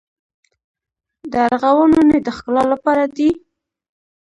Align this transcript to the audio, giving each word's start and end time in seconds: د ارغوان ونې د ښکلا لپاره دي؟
د 1.31 1.33
ارغوان 1.47 1.89
ونې 1.93 2.19
د 2.23 2.27
ښکلا 2.37 2.63
لپاره 2.73 3.03
دي؟ 3.15 3.29